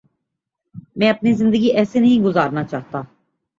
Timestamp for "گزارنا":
2.23-2.63